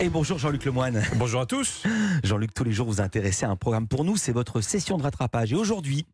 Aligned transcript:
Et 0.00 0.08
bonjour 0.08 0.38
Jean-Luc 0.38 0.64
Lemoine. 0.64 1.02
Bonjour 1.16 1.40
à 1.40 1.46
tous. 1.46 1.82
Jean-Luc, 2.24 2.54
tous 2.54 2.64
les 2.64 2.72
jours 2.72 2.86
vous 2.86 3.00
intéressez 3.00 3.46
à 3.46 3.50
un 3.50 3.56
programme 3.56 3.86
pour 3.88 4.04
nous, 4.04 4.16
c'est 4.16 4.32
votre 4.32 4.60
session 4.60 4.96
de 4.98 5.02
rattrapage. 5.02 5.52
Et 5.52 5.56
aujourd'hui, 5.56 6.06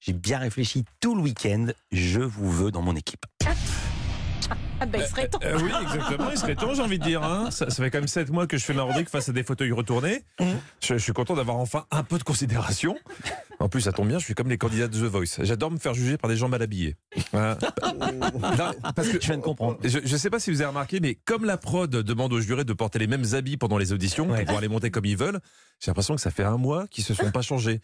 j'ai 0.00 0.12
bien 0.12 0.38
réfléchi 0.38 0.84
tout 1.00 1.14
le 1.14 1.22
week-end, 1.22 1.66
je 1.92 2.20
vous 2.20 2.50
veux 2.50 2.70
dans 2.70 2.82
mon 2.82 2.94
équipe. 2.96 3.24
Ah 4.80 4.86
ben, 4.86 5.00
il 5.00 5.06
serait 5.08 5.28
temps. 5.28 5.38
Euh, 5.44 5.58
oui, 5.62 5.70
exactement. 5.82 6.30
Il 6.30 6.36
serait 6.36 6.56
temps, 6.56 6.74
j'ai 6.74 6.82
envie 6.82 6.98
de 6.98 7.04
dire. 7.04 7.22
hein. 7.22 7.50
Ça, 7.50 7.70
ça 7.70 7.82
fait 7.82 7.90
quand 7.90 7.98
même 7.98 8.08
7 8.08 8.30
mois 8.30 8.46
que 8.46 8.58
je 8.58 8.64
fais 8.64 8.74
ma 8.74 8.82
rubrique 8.82 9.08
face 9.08 9.28
à 9.28 9.32
des 9.32 9.42
fauteuils 9.44 9.70
retournés. 9.72 10.24
Je, 10.40 10.54
je 10.80 10.96
suis 10.96 11.12
content 11.12 11.34
d'avoir 11.34 11.56
enfin 11.56 11.86
un 11.90 12.02
peu 12.02 12.18
de 12.18 12.24
considération. 12.24 12.96
En 13.60 13.68
plus, 13.68 13.82
ça 13.82 13.92
tombe 13.92 14.08
bien, 14.08 14.18
je 14.18 14.24
suis 14.24 14.34
comme 14.34 14.48
les 14.48 14.58
candidats 14.58 14.88
de 14.88 14.94
The 14.98 15.10
Voice. 15.10 15.38
J'adore 15.42 15.70
me 15.70 15.78
faire 15.78 15.94
juger 15.94 16.16
par 16.18 16.28
des 16.28 16.36
gens 16.36 16.48
mal 16.48 16.62
habillés. 16.62 16.96
Non, 17.34 18.72
parce 18.94 19.08
que 19.08 19.20
Je 19.20 19.26
viens 19.26 19.36
de 19.36 19.42
comprendre. 19.42 19.78
Je 19.84 19.98
ne 19.98 20.18
sais 20.18 20.30
pas 20.30 20.38
si 20.38 20.50
vous 20.50 20.60
avez 20.60 20.68
remarqué, 20.68 21.00
mais 21.00 21.14
comme 21.24 21.44
la 21.44 21.56
prod 21.56 21.90
demande 21.90 22.32
aux 22.32 22.40
jurés 22.40 22.64
de 22.64 22.72
porter 22.72 22.98
les 22.98 23.06
mêmes 23.06 23.24
habits 23.32 23.56
pendant 23.56 23.78
les 23.78 23.92
auditions 23.92 24.28
Ouais. 24.28 24.38
pour 24.38 24.44
pouvoir 24.46 24.60
les 24.60 24.68
monter 24.68 24.90
comme 24.90 25.04
ils 25.04 25.16
veulent, 25.16 25.40
j'ai 25.80 25.90
l'impression 25.90 26.14
que 26.14 26.20
ça 26.20 26.30
fait 26.30 26.44
un 26.44 26.56
mois 26.56 26.86
qu'ils 26.88 27.04
se 27.04 27.14
sont 27.14 27.30
pas 27.30 27.42
changés. 27.42 27.80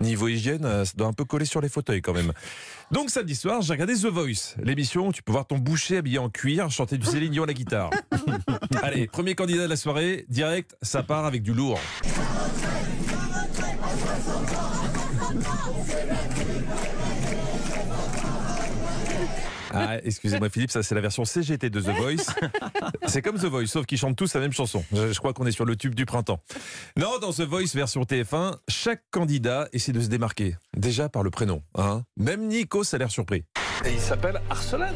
Niveau 0.00 0.28
hygiène, 0.28 0.64
euh, 0.64 0.84
ça 0.84 0.92
doit 0.96 1.06
un 1.06 1.12
peu 1.12 1.24
coller 1.24 1.44
sur 1.44 1.60
les 1.60 1.68
fauteuils 1.68 2.02
quand 2.02 2.12
même. 2.12 2.32
Donc 2.90 3.10
samedi 3.10 3.34
soir, 3.34 3.62
j'ai 3.62 3.72
regardé 3.72 3.94
The 3.94 4.06
Voice, 4.06 4.56
l'émission 4.62 5.08
où 5.08 5.12
tu 5.12 5.22
peux 5.22 5.32
voir 5.32 5.46
ton 5.46 5.58
boucher 5.58 5.98
habillé 5.98 6.18
en 6.18 6.28
cuir 6.30 6.70
chanter 6.70 6.98
du 6.98 7.06
Céline 7.06 7.32
Dion 7.32 7.44
à 7.44 7.46
la 7.46 7.54
guitare. 7.54 7.90
Allez, 8.82 9.06
premier 9.06 9.34
candidat 9.34 9.64
de 9.64 9.68
la 9.70 9.76
soirée, 9.76 10.26
direct, 10.28 10.76
ça 10.82 11.02
part 11.02 11.24
avec 11.24 11.42
du 11.42 11.52
lourd. 11.52 11.78
Ah, 19.72 19.98
excusez-moi 20.02 20.48
Philippe, 20.50 20.72
ça 20.72 20.82
c'est 20.82 20.96
la 20.96 21.00
version 21.00 21.24
CGT 21.24 21.70
de 21.70 21.80
The 21.80 21.90
Voice. 21.96 22.34
C'est 23.06 23.22
comme 23.22 23.36
The 23.38 23.44
Voice, 23.44 23.66
sauf 23.68 23.86
qu'ils 23.86 23.98
chantent 23.98 24.16
tous 24.16 24.34
la 24.34 24.40
même 24.40 24.52
chanson. 24.52 24.84
Je, 24.92 25.12
je 25.12 25.18
crois 25.20 25.32
qu'on 25.32 25.46
est 25.46 25.52
sur 25.52 25.64
le 25.64 25.76
tube 25.76 25.94
du 25.94 26.06
printemps. 26.06 26.40
Non, 26.96 27.18
dans 27.20 27.32
The 27.32 27.42
Voice 27.42 27.72
version 27.74 28.02
TF1, 28.02 28.56
chaque 28.68 29.02
candidat 29.12 29.68
essaie 29.72 29.92
de 29.92 30.00
se 30.00 30.08
démarquer. 30.08 30.56
Déjà 30.76 31.08
par 31.08 31.22
le 31.22 31.30
prénom. 31.30 31.62
Hein. 31.76 32.02
Même 32.16 32.48
Nico 32.48 32.82
a 32.92 32.98
l'air 32.98 33.10
surpris. 33.12 33.44
Et 33.84 33.92
il 33.92 34.00
s'appelle 34.00 34.40
Arcelane. 34.50 34.94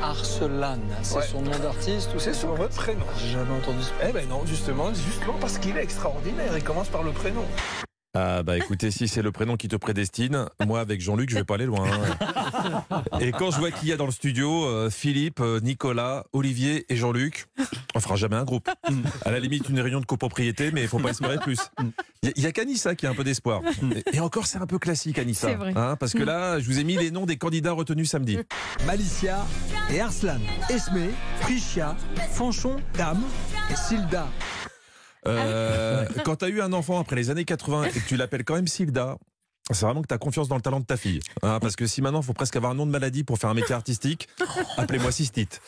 Arcelane, 0.00 0.80
c'est 1.02 1.16
Ouais. 1.16 1.26
son 1.26 1.42
nom 1.42 1.58
d'artiste 1.58 2.10
ou 2.14 2.20
C'est 2.20 2.34
son 2.34 2.54
vrai 2.54 2.68
prénom. 2.68 3.04
J'ai 3.20 3.32
jamais 3.32 3.50
entendu 3.52 3.82
ce 3.82 3.90
Eh 4.08 4.12
ben 4.12 4.28
non, 4.28 4.46
justement, 4.46 4.94
justement 4.94 5.34
parce 5.40 5.58
qu'il 5.58 5.76
est 5.76 5.82
extraordinaire. 5.82 6.56
Il 6.56 6.62
commence 6.62 6.88
par 6.88 7.02
le 7.02 7.10
prénom. 7.10 7.44
Ah 8.14 8.42
bah 8.42 8.56
écoutez, 8.56 8.90
si 8.90 9.06
c'est 9.06 9.20
le 9.22 9.30
prénom 9.30 9.56
qui 9.56 9.68
te 9.68 9.76
prédestine, 9.76 10.46
moi 10.66 10.80
avec 10.80 11.00
Jean-Luc, 11.00 11.28
je 11.30 11.34
vais 11.36 11.44
pas 11.44 11.54
aller 11.54 11.66
loin. 11.66 11.86
hein. 11.86 13.02
Et 13.20 13.32
quand 13.32 13.50
je 13.50 13.58
vois 13.58 13.70
qu'il 13.70 13.86
y 13.88 13.92
a 13.92 13.96
dans 13.96 14.06
le 14.06 14.10
studio 14.12 14.64
euh, 14.64 14.88
Philippe, 14.90 15.40
euh, 15.40 15.60
Nicolas, 15.60 16.24
Olivier 16.32 16.86
et 16.88 16.96
Jean-Luc, 16.96 17.46
on 17.94 18.00
fera 18.00 18.16
jamais 18.16 18.36
un 18.36 18.44
groupe. 18.44 18.68
À 19.24 19.30
la 19.30 19.38
limite 19.38 19.68
une 19.68 19.78
réunion 19.80 20.00
de 20.00 20.06
copropriété, 20.06 20.70
mais 20.72 20.82
il 20.82 20.88
faut 20.88 20.98
pas 20.98 21.10
espérer 21.10 21.36
plus. 21.38 21.58
Il 22.22 22.28
y, 22.28 22.28
a- 22.28 22.32
il 22.36 22.42
y 22.42 22.46
a 22.46 22.52
qu'Anissa 22.52 22.94
qui 22.94 23.06
a 23.06 23.10
un 23.10 23.14
peu 23.14 23.24
d'espoir. 23.24 23.60
Et, 24.12 24.16
et 24.16 24.20
encore, 24.20 24.46
c'est 24.46 24.58
un 24.58 24.66
peu 24.66 24.78
classique, 24.78 25.18
Anissa. 25.18 25.48
C'est 25.48 25.54
vrai. 25.56 25.74
hein, 25.76 25.96
parce 26.00 26.14
que 26.14 26.22
là, 26.22 26.58
je 26.60 26.66
vous 26.66 26.78
ai 26.80 26.84
mis 26.84 26.96
les 26.96 27.10
noms 27.10 27.26
des 27.26 27.36
candidats 27.36 27.72
retenus 27.72 28.08
samedi. 28.10 28.38
Malicia 28.86 29.46
et 29.90 30.00
Arslan, 30.00 30.40
Esmé, 30.70 31.10
Frichia, 31.40 31.94
Fanchon, 32.32 32.76
Dame 32.96 33.22
et 33.70 33.76
Silda. 33.76 34.26
Euh, 35.26 36.06
quand 36.24 36.36
tu 36.36 36.44
as 36.44 36.48
eu 36.48 36.60
un 36.60 36.72
enfant 36.72 37.00
après 37.00 37.16
les 37.16 37.30
années 37.30 37.44
80 37.44 37.84
et 37.84 37.90
que 37.90 38.08
tu 38.08 38.16
l'appelles 38.16 38.44
quand 38.44 38.54
même 38.54 38.68
Silda, 38.68 39.16
c'est 39.70 39.84
vraiment 39.84 40.00
que 40.00 40.06
tu 40.06 40.14
as 40.14 40.18
confiance 40.18 40.48
dans 40.48 40.56
le 40.56 40.62
talent 40.62 40.80
de 40.80 40.86
ta 40.86 40.96
fille. 40.96 41.20
hein, 41.42 41.58
parce 41.60 41.76
que 41.76 41.86
si 41.86 42.00
maintenant 42.00 42.20
il 42.20 42.24
faut 42.24 42.32
presque 42.32 42.56
avoir 42.56 42.72
un 42.72 42.74
nom 42.74 42.86
de 42.86 42.90
maladie 42.90 43.22
pour 43.22 43.38
faire 43.38 43.50
un 43.50 43.54
métier 43.54 43.74
artistique, 43.74 44.26
appelez-moi 44.78 45.12
cystite. 45.12 45.60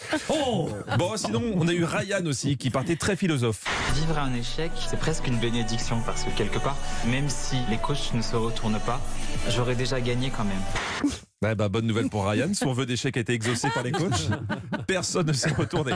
Bon, 0.98 1.16
sinon, 1.16 1.42
on 1.54 1.68
a 1.68 1.72
eu 1.72 1.84
Ryan 1.84 2.24
aussi 2.24 2.56
qui 2.56 2.70
partait 2.70 2.96
très 2.96 3.14
philosophe. 3.14 3.64
Vivre 3.94 4.18
un 4.18 4.32
échec, 4.34 4.70
c'est 4.88 4.98
presque 4.98 5.26
une 5.26 5.38
bénédiction 5.38 6.00
parce 6.06 6.24
que 6.24 6.30
quelque 6.30 6.58
part, 6.58 6.78
même 7.06 7.28
si 7.28 7.56
les 7.68 7.76
coachs 7.76 8.14
ne 8.14 8.22
se 8.22 8.36
retournent 8.36 8.80
pas, 8.86 9.00
j'aurais 9.50 9.74
déjà 9.74 10.00
gagné 10.00 10.30
quand 10.30 10.44
même. 10.44 11.12
Bah, 11.42 11.54
bonne 11.70 11.86
nouvelle 11.86 12.10
pour 12.10 12.26
Ryan, 12.28 12.52
son 12.52 12.74
vœu 12.74 12.84
d'échec 12.84 13.16
a 13.16 13.20
été 13.20 13.32
exaucé 13.32 13.68
par 13.72 13.82
les 13.82 13.92
coachs. 13.92 14.28
Personne 14.86 15.26
ne 15.26 15.32
s'est 15.32 15.48
retourné. 15.48 15.92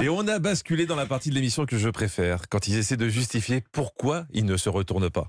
Et 0.00 0.08
on 0.08 0.28
a 0.28 0.38
basculé 0.38 0.86
dans 0.86 0.94
la 0.94 1.06
partie 1.06 1.28
de 1.28 1.34
l'émission 1.34 1.66
que 1.66 1.76
je 1.76 1.88
préfère, 1.88 2.48
quand 2.48 2.68
ils 2.68 2.76
essaient 2.76 2.96
de 2.96 3.08
justifier 3.08 3.64
pourquoi 3.72 4.26
ils 4.32 4.44
ne 4.44 4.56
se 4.56 4.68
retournent 4.68 5.10
pas. 5.10 5.26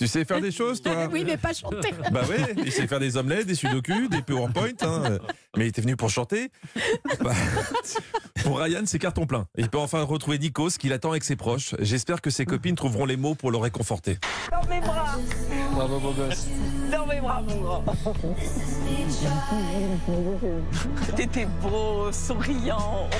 Tu 0.00 0.08
sais 0.08 0.24
faire 0.24 0.40
des 0.40 0.50
choses, 0.50 0.80
toi 0.80 1.10
Oui, 1.12 1.24
mais 1.26 1.36
pas 1.36 1.52
chanter. 1.52 1.92
Bah 2.10 2.22
ouais, 2.26 2.54
il 2.64 2.72
sait 2.72 2.86
faire 2.86 3.00
des 3.00 3.18
omelettes, 3.18 3.46
des 3.46 3.54
sudoku, 3.54 4.08
des 4.08 4.22
PowerPoint, 4.22 4.70
hein. 4.80 5.18
mais 5.58 5.66
il 5.66 5.68
était 5.68 5.82
venu 5.82 5.94
pour 5.94 6.08
chanter. 6.08 6.50
Bah, 7.20 7.34
pour 8.42 8.60
Ryan, 8.60 8.80
c'est 8.86 8.98
carton 8.98 9.26
plein. 9.26 9.46
Il 9.58 9.68
peut 9.68 9.76
enfin 9.76 10.02
retrouver 10.02 10.38
Nikos, 10.38 10.70
qu'il 10.78 10.94
attend 10.94 11.10
avec 11.10 11.22
ses 11.22 11.36
proches. 11.36 11.74
J'espère 11.80 12.22
que 12.22 12.30
ses 12.30 12.46
copines 12.46 12.76
trouveront 12.76 13.04
les 13.04 13.18
mots 13.18 13.34
pour 13.34 13.50
le 13.50 13.58
réconforter. 13.58 14.16
Dans 14.50 14.66
mes 14.70 14.80
bras, 14.80 15.18
Bravo 15.72 16.00
beau 16.00 16.12
gosse. 16.12 16.46
dans 16.90 17.06
mes 17.06 17.20
bras, 17.20 17.42
mon 17.42 17.60
grand. 17.60 17.84
T'étais 21.16 21.46
beau, 21.60 22.10
souriant. 22.10 23.10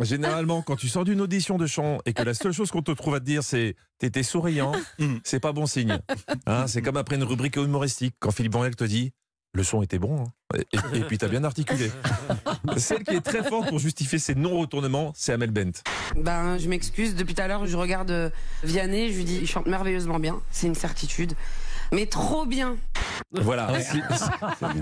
Généralement, 0.00 0.62
quand 0.62 0.76
tu 0.76 0.88
sors 0.88 1.04
d'une 1.04 1.20
audition 1.20 1.58
de 1.58 1.66
chant 1.66 1.98
et 2.06 2.12
que 2.12 2.22
la 2.22 2.34
seule 2.34 2.52
chose 2.52 2.70
qu'on 2.70 2.82
te 2.82 2.92
trouve 2.92 3.14
à 3.14 3.20
te 3.20 3.24
dire 3.24 3.42
c'est 3.42 3.74
t'étais 3.98 4.22
souriant, 4.22 4.72
c'est 5.24 5.40
pas 5.40 5.52
bon 5.52 5.66
signe. 5.66 5.98
Hein, 6.46 6.66
c'est 6.66 6.82
comme 6.82 6.96
après 6.96 7.16
une 7.16 7.24
rubrique 7.24 7.56
humoristique, 7.56 8.14
quand 8.20 8.30
Philippe 8.30 8.54
Vanel 8.54 8.76
te 8.76 8.84
dit 8.84 9.12
le 9.54 9.64
son 9.64 9.82
était 9.82 9.98
bon, 9.98 10.24
hein. 10.24 10.60
et, 10.92 11.00
puis 11.00 11.18
t'as 11.18 11.26
bien 11.26 11.42
articulé. 11.42 11.90
Celle 12.76 13.02
qui 13.02 13.14
est 13.14 13.20
très 13.20 13.42
forte 13.42 13.70
pour 13.70 13.78
justifier 13.78 14.18
ses 14.18 14.34
non-retournements, 14.34 15.12
c'est 15.16 15.32
Amel 15.32 15.50
Bent. 15.50 15.82
Ben, 16.16 16.58
je 16.58 16.68
m'excuse. 16.68 17.14
Depuis 17.14 17.34
tout 17.34 17.42
à 17.42 17.48
l'heure, 17.48 17.66
je 17.66 17.76
regarde 17.76 18.10
euh, 18.10 18.30
Vianney. 18.62 19.10
Je 19.10 19.16
lui 19.16 19.24
dis, 19.24 19.38
il 19.40 19.46
chante 19.46 19.66
merveilleusement 19.66 20.20
bien. 20.20 20.40
C'est 20.50 20.66
une 20.66 20.74
certitude. 20.74 21.32
Mais 21.92 22.06
trop 22.06 22.44
bien. 22.44 22.76
Voilà. 23.32 23.80
Si, 23.80 24.00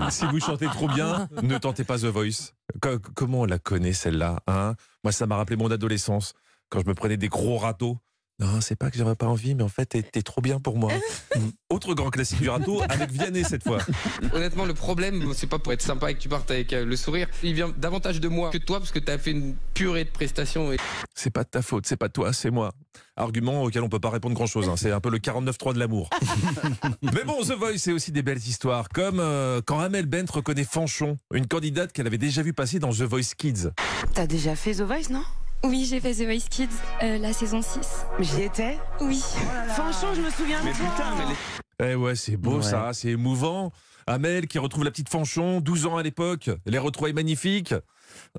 si 0.09 0.25
vous 0.25 0.39
chantez 0.39 0.67
trop 0.67 0.89
bien, 0.89 1.29
ne 1.41 1.57
tentez 1.57 1.85
pas 1.85 1.99
The 1.99 2.05
Voice. 2.05 2.53
Co- 2.81 2.99
comment 3.15 3.41
on 3.41 3.45
la 3.45 3.59
connaît 3.59 3.93
celle-là 3.93 4.41
hein? 4.47 4.75
Moi, 5.03 5.11
ça 5.11 5.25
m'a 5.25 5.37
rappelé 5.37 5.55
mon 5.57 5.71
adolescence 5.71 6.33
quand 6.69 6.81
je 6.81 6.85
me 6.87 6.93
prenais 6.93 7.17
des 7.17 7.29
gros 7.29 7.57
râteaux. 7.57 7.99
Non, 8.39 8.61
c'est 8.61 8.75
pas 8.75 8.91
que 8.91 8.97
j'avais 8.97 9.15
pas 9.15 9.25
envie, 9.25 9.55
mais 9.55 9.63
en 9.63 9.67
fait, 9.67 9.87
t'es 9.87 10.21
trop 10.21 10.41
bien 10.41 10.59
pour 10.59 10.77
moi. 10.77 10.91
Autre 11.69 11.95
grand 11.95 12.11
classique 12.11 12.39
du 12.39 12.49
râteau 12.49 12.83
avec 12.87 13.09
Vianney 13.11 13.43
cette 13.43 13.63
fois. 13.63 13.79
Honnêtement, 14.33 14.65
le 14.65 14.75
problème, 14.75 15.33
c'est 15.33 15.47
pas 15.47 15.57
pour 15.57 15.73
être 15.73 15.81
sympa 15.81 16.11
et 16.11 16.13
que 16.13 16.19
tu 16.19 16.29
partes 16.29 16.51
avec 16.51 16.71
euh, 16.71 16.85
le 16.85 16.95
sourire. 16.95 17.27
Il 17.41 17.55
vient 17.55 17.73
davantage 17.75 18.19
de 18.19 18.27
moi 18.27 18.51
que 18.51 18.59
de 18.59 18.63
toi 18.63 18.77
parce 18.77 18.91
que 18.91 18.99
tu 18.99 19.11
as 19.11 19.17
fait 19.17 19.31
une 19.31 19.55
purée 19.73 20.03
de 20.03 20.11
prestations. 20.11 20.71
Et... 20.71 20.77
C'est 21.15 21.31
pas 21.31 21.43
de 21.43 21.49
ta 21.49 21.63
faute, 21.63 21.87
c'est 21.87 21.97
pas 21.97 22.09
toi, 22.09 22.31
c'est 22.31 22.51
moi. 22.51 22.73
Argument 23.15 23.63
auquel 23.63 23.81
on 23.81 23.89
peut 23.89 23.99
pas 23.99 24.11
répondre 24.11 24.35
grand-chose. 24.35 24.69
hein. 24.69 24.77
C'est 24.77 24.91
un 24.91 24.99
peu 24.99 25.09
le 25.09 25.17
49.3 25.17 25.73
de 25.73 25.79
l'amour. 25.79 26.11
mais 27.01 27.23
bon, 27.25 27.41
The 27.41 27.53
Voice, 27.53 27.77
c'est 27.77 27.91
aussi 27.91 28.11
des 28.11 28.21
belles 28.21 28.37
histoires. 28.37 28.87
Comme 28.89 29.19
euh, 29.19 29.61
quand 29.65 29.79
Amel 29.79 30.05
Bent 30.05 30.31
reconnaît 30.31 30.63
Fanchon, 30.63 31.17
une 31.33 31.47
candidate 31.47 31.91
qu'elle 31.91 32.05
avait 32.05 32.19
déjà 32.19 32.43
vue 32.43 32.53
passer 32.53 32.77
dans 32.77 32.91
The 32.91 33.01
Voice 33.01 33.33
Kids. 33.35 33.69
T'as 34.13 34.27
déjà 34.27 34.55
fait 34.55 34.75
The 34.75 34.81
Voice, 34.81 35.09
non? 35.09 35.23
Oui, 35.63 35.85
j'ai 35.89 35.99
fait 35.99 36.13
The 36.13 36.25
Voice 36.25 36.47
Kids, 36.49 36.69
euh, 37.03 37.17
la 37.17 37.33
saison 37.33 37.61
6. 37.61 37.79
J'y 38.19 38.43
étais. 38.43 38.77
Oui. 39.01 39.21
Franchement, 39.69 40.13
je 40.15 40.21
me 40.21 40.29
souviens 40.29 40.59
de 40.63 40.71
toi. 40.71 41.35
Eh 41.83 41.95
ouais, 41.95 42.15
c'est 42.15 42.37
beau 42.37 42.57
Ouais. 42.57 42.61
ça, 42.63 42.91
c'est 42.93 43.09
émouvant. 43.09 43.71
Amel 44.07 44.47
qui 44.47 44.57
retrouve 44.57 44.85
la 44.85 44.91
petite 44.91 45.09
Fanchon, 45.09 45.59
12 45.59 45.85
ans 45.85 45.97
à 45.97 46.03
l'époque, 46.03 46.49
les 46.65 46.77
retrouvailles 46.77 47.13
magnifiques. 47.13 47.75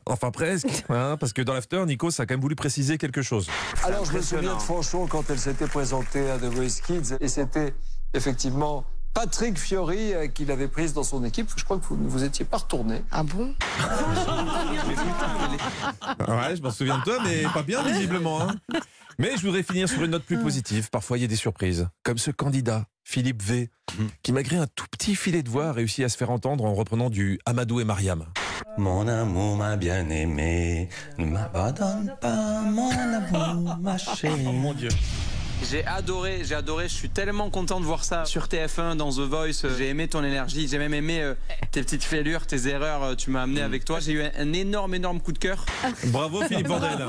Enfin 0.06 0.30
presque, 0.30 0.84
hein, 0.88 1.18
parce 1.20 1.34
que 1.34 1.42
dans 1.42 1.52
l'after, 1.52 1.84
Nico, 1.84 2.10
ça 2.10 2.22
a 2.22 2.26
quand 2.26 2.34
même 2.34 2.40
voulu 2.40 2.54
préciser 2.56 2.96
quelque 2.96 3.20
chose. 3.20 3.48
Alors 3.84 4.04
je 4.06 4.12
me 4.12 4.22
souviens 4.22 4.54
de 4.54 4.60
Fanchon 4.60 5.06
quand 5.06 5.28
elle 5.28 5.38
s'était 5.38 5.66
présentée 5.66 6.30
à 6.30 6.38
The 6.38 6.44
Voice 6.44 6.80
Kids 6.86 7.16
et 7.20 7.28
c'était 7.28 7.74
effectivement 8.14 8.84
Patrick 9.14 9.58
Fiori 9.58 10.14
euh, 10.14 10.28
qui 10.28 10.44
l'avait 10.44 10.68
prise 10.68 10.92
dans 10.94 11.02
son 11.02 11.24
équipe. 11.24 11.50
Je 11.56 11.64
crois 11.64 11.78
que 11.78 11.84
vous 11.86 11.96
ne 11.96 12.08
vous 12.08 12.22
étiez 12.24 12.44
pas 12.44 12.58
retourné. 12.58 13.02
Ah 13.10 13.22
bon? 13.24 13.54
Ouais, 16.28 16.56
je 16.56 16.62
m'en 16.62 16.70
souviens 16.70 16.98
de 16.98 17.04
toi, 17.04 17.18
mais 17.24 17.42
pas 17.52 17.62
bien 17.62 17.82
visiblement. 17.82 18.42
hein. 18.42 18.54
Mais 19.18 19.30
je 19.36 19.42
voudrais 19.42 19.64
finir 19.64 19.88
sur 19.88 20.02
une 20.04 20.12
note 20.12 20.22
plus 20.24 20.38
positive. 20.38 20.90
Parfois, 20.90 21.18
il 21.18 21.22
y 21.22 21.24
a 21.24 21.28
des 21.28 21.34
surprises, 21.36 21.88
comme 22.04 22.18
ce 22.18 22.30
candidat, 22.30 22.84
Philippe 23.02 23.42
V, 23.42 23.70
qui 24.22 24.30
malgré 24.32 24.56
un 24.58 24.66
tout 24.68 24.86
petit 24.90 25.16
filet 25.16 25.42
de 25.42 25.48
voix 25.48 25.70
a 25.70 25.72
réussi 25.72 26.04
à 26.04 26.08
se 26.08 26.16
faire 26.16 26.30
entendre 26.30 26.64
en 26.64 26.74
reprenant 26.74 27.10
du 27.10 27.40
Amadou 27.44 27.80
et 27.80 27.84
Mariam. 27.84 28.24
Mon 28.76 29.08
amour, 29.08 29.56
ma 29.56 29.76
bien-aimée, 29.76 30.88
ne 31.18 31.24
m'abandonne 31.26 32.14
pas, 32.20 32.60
mon 32.62 32.90
amour, 32.92 33.76
ma 33.80 33.98
chérie. 33.98 34.44
Mon 34.44 34.72
Dieu. 34.72 34.90
J'ai 35.70 35.84
adoré, 35.84 36.42
j'ai 36.44 36.54
adoré. 36.54 36.88
Je 36.88 36.94
suis 36.94 37.10
tellement 37.10 37.50
content 37.50 37.78
de 37.80 37.84
voir 37.84 38.02
ça 38.04 38.24
sur 38.24 38.46
TF1 38.46 38.96
dans 38.96 39.10
The 39.12 39.18
Voice. 39.20 39.66
J'ai 39.76 39.88
aimé 39.88 40.08
ton 40.08 40.24
énergie, 40.24 40.66
j'ai 40.66 40.78
même 40.78 40.94
aimé 40.94 41.20
euh, 41.20 41.34
tes 41.72 41.82
petites 41.82 42.04
fêlures, 42.04 42.46
tes 42.46 42.68
erreurs. 42.68 43.02
euh, 43.02 43.14
Tu 43.16 43.30
m'as 43.30 43.42
amené 43.42 43.60
avec 43.60 43.84
toi. 43.84 44.00
J'ai 44.00 44.12
eu 44.12 44.22
un, 44.22 44.30
un 44.38 44.52
énorme, 44.54 44.94
énorme 44.94 45.20
coup 45.20 45.32
de 45.32 45.38
cœur. 45.38 45.66
Bravo 46.06 46.42
Philippe 46.44 46.68
Vandel. 46.68 47.04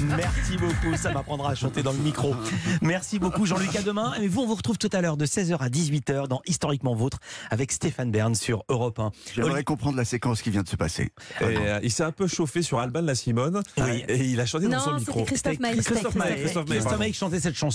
Merci 0.00 0.58
beaucoup, 0.58 0.96
ça 0.98 1.12
m'apprendra 1.12 1.52
à 1.52 1.54
chanter 1.54 1.82
dans 1.82 1.92
le 1.92 1.98
micro. 1.98 2.34
Merci 2.82 3.18
beaucoup 3.18 3.46
Jean-Luc, 3.46 3.74
à 3.74 3.82
demain. 3.82 4.12
Et 4.20 4.28
vous, 4.28 4.42
on 4.42 4.46
vous 4.46 4.56
retrouve 4.56 4.76
tout 4.76 4.90
à 4.92 5.00
l'heure 5.00 5.16
de 5.16 5.24
16h 5.24 5.56
à 5.58 5.68
18h 5.70 6.26
dans 6.28 6.42
Historiquement 6.46 6.94
Vôtre 6.94 7.18
avec 7.50 7.72
Stéphane 7.72 8.10
Bern 8.10 8.34
sur 8.34 8.64
Europe 8.68 8.98
1. 8.98 9.12
J'aimerais 9.34 9.64
comprendre 9.64 9.96
la 9.96 10.04
séquence 10.04 10.42
qui 10.42 10.50
vient 10.50 10.62
de 10.62 10.68
se 10.68 10.76
passer. 10.76 11.10
Et, 11.40 11.44
euh, 11.44 11.80
il 11.82 11.90
s'est 11.92 12.02
un 12.04 12.12
peu 12.12 12.26
chauffé 12.26 12.60
sur 12.60 12.80
Alban 12.80 13.00
la 13.02 13.14
Simone 13.14 13.62
Oui. 13.78 14.04
et 14.08 14.24
il 14.26 14.40
a 14.40 14.46
chanté 14.46 14.66
dans 14.68 14.80
son 14.80 14.94
micro. 14.94 15.24
Christophe 15.24 15.58
Maé. 15.60 15.76
Christophe 15.78 16.14
Maé. 16.16 16.36
Christophe 16.40 16.66
pardon. 16.66 16.98
Maé 16.98 17.12
chantait 17.12 17.40
cette 17.40 17.54
chanson 17.54 17.67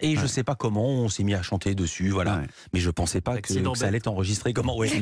et 0.00 0.16
je 0.16 0.26
sais 0.26 0.42
pas 0.42 0.54
comment 0.54 0.86
on 0.86 1.08
s'est 1.08 1.24
mis 1.24 1.34
à 1.34 1.42
chanter 1.42 1.74
dessus, 1.74 2.10
voilà. 2.10 2.42
Mais 2.72 2.80
je 2.80 2.90
pensais 2.90 3.20
pas 3.20 3.40
que, 3.40 3.52
ça 3.74 3.86
allait 3.86 3.98
être 3.98 4.08
enregistré 4.08 4.52
comment. 4.52 4.76
Ouais. 4.76 4.90